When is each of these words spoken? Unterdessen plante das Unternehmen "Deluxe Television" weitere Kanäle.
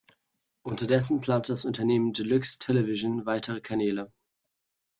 Unterdessen 0.65 1.21
plante 1.21 1.51
das 1.53 1.63
Unternehmen 1.63 2.11
"Deluxe 2.11 2.57
Television" 2.57 3.27
weitere 3.27 3.61
Kanäle. 3.61 4.11